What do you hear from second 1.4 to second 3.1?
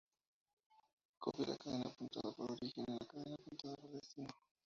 la cadena apuntada por "origen" en la